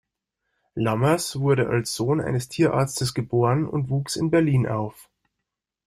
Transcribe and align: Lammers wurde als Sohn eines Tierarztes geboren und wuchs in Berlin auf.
Lammers 0.75 1.39
wurde 1.39 1.69
als 1.69 1.93
Sohn 1.95 2.21
eines 2.21 2.49
Tierarztes 2.49 3.13
geboren 3.13 3.67
und 3.67 3.91
wuchs 3.91 4.15
in 4.15 4.31
Berlin 4.31 4.65
auf. 4.65 5.11